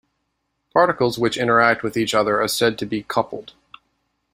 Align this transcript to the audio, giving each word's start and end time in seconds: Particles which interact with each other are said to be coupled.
Particles 0.73 1.19
which 1.19 1.37
interact 1.37 1.83
with 1.83 1.95
each 1.95 2.15
other 2.15 2.41
are 2.41 2.47
said 2.47 2.79
to 2.79 2.87
be 2.87 3.03
coupled. 3.03 3.53